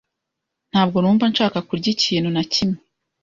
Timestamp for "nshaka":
1.31-1.59